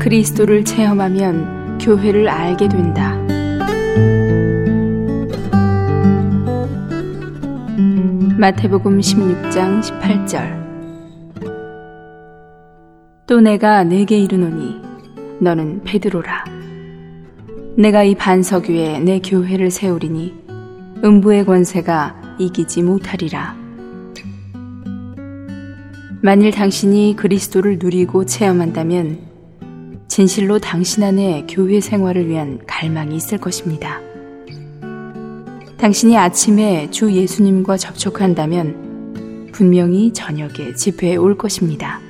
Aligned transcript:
그리스도를 0.00 0.64
체험하면 0.64 1.76
교회를 1.78 2.26
알게 2.26 2.68
된다. 2.70 3.18
마태복음 8.38 8.98
16장 8.98 9.82
18절. 9.82 10.58
또 13.26 13.40
내가 13.42 13.84
내게 13.84 14.18
이르노니 14.18 14.80
너는 15.38 15.82
베드로라. 15.84 16.46
내가 17.76 18.02
이 18.02 18.14
반석 18.14 18.70
위에 18.70 19.00
내 19.00 19.20
교회를 19.20 19.70
세우리니 19.70 20.34
음부의 21.04 21.44
권세가 21.44 22.36
이기지 22.38 22.82
못하리라. 22.82 23.54
만일 26.22 26.52
당신이 26.52 27.16
그리스도를 27.16 27.78
누리고 27.78 28.24
체험한다면 28.24 29.29
진실로 30.10 30.58
당신 30.58 31.04
안에 31.04 31.46
교회 31.48 31.80
생활을 31.80 32.28
위한 32.28 32.58
갈망이 32.66 33.14
있을 33.14 33.38
것입니다. 33.38 34.00
당신이 35.78 36.18
아침에 36.18 36.90
주 36.90 37.12
예수님과 37.12 37.76
접촉한다면 37.76 39.50
분명히 39.52 40.12
저녁에 40.12 40.74
집회에 40.74 41.14
올 41.14 41.38
것입니다. 41.38 42.00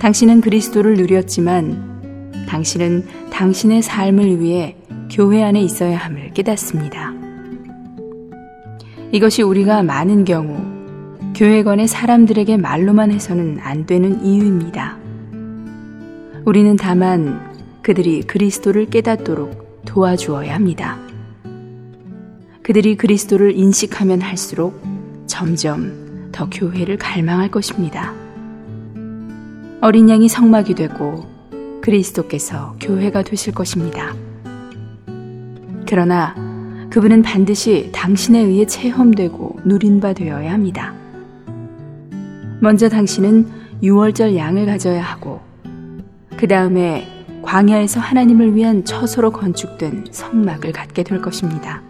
당신은 0.00 0.40
그리스도를 0.40 0.94
누렸지만 0.94 2.42
당신은 2.48 3.06
당신의 3.30 3.82
삶을 3.82 4.40
위해 4.40 4.76
교회 5.08 5.44
안에 5.44 5.60
있어야 5.62 5.96
함을 5.96 6.32
깨닫습니다. 6.34 7.14
이것이 9.12 9.42
우리가 9.42 9.84
많은 9.84 10.24
경우 10.24 10.58
교회관의 11.36 11.86
사람들에게 11.86 12.56
말로만 12.56 13.12
해서는 13.12 13.58
안 13.60 13.86
되는 13.86 14.24
이유입니다. 14.24 15.05
우리는 16.46 16.76
다만 16.76 17.40
그들이 17.82 18.22
그리스도를 18.22 18.86
깨닫도록 18.86 19.82
도와주어야 19.84 20.54
합니다. 20.54 20.96
그들이 22.62 22.96
그리스도를 22.96 23.56
인식하면 23.56 24.20
할수록 24.20 24.80
점점 25.26 26.30
더 26.30 26.48
교회를 26.48 26.98
갈망할 26.98 27.50
것입니다. 27.50 28.14
어린 29.80 30.08
양이 30.08 30.28
성막이 30.28 30.76
되고 30.76 31.26
그리스도께서 31.80 32.76
교회가 32.80 33.22
되실 33.22 33.52
것입니다. 33.52 34.14
그러나 35.84 36.36
그분은 36.90 37.22
반드시 37.22 37.90
당신에 37.90 38.38
의해 38.38 38.66
체험되고 38.66 39.62
누린 39.64 39.98
바 39.98 40.12
되어야 40.12 40.52
합니다. 40.52 40.94
먼저 42.60 42.88
당신은 42.88 43.48
6월절 43.82 44.36
양을 44.36 44.66
가져야 44.66 45.02
하고 45.02 45.45
그 46.36 46.46
다음에 46.46 47.06
광야에서 47.42 48.00
하나님을 48.00 48.54
위한 48.54 48.84
처소로 48.84 49.32
건축된 49.32 50.06
성막을 50.10 50.72
갖게 50.72 51.02
될 51.02 51.22
것입니다. 51.22 51.82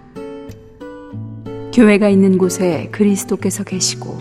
교회가 1.72 2.08
있는 2.08 2.38
곳에 2.38 2.88
그리스도께서 2.92 3.64
계시고 3.64 4.18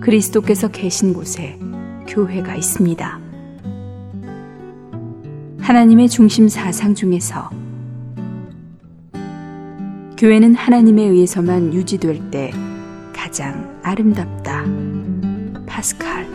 그리스도께서 0.00 0.68
계신 0.68 1.12
곳에 1.12 1.58
교회가 2.06 2.54
있습니다. 2.54 3.20
하나님의 5.58 6.08
중심 6.08 6.48
사상 6.48 6.94
중에서 6.94 7.50
교회는 10.16 10.54
하나님에 10.54 11.02
의해서만 11.02 11.74
유지될 11.74 12.30
때 12.30 12.52
가장 13.12 13.80
아름답다. 13.82 14.64
파스칼 15.66 16.26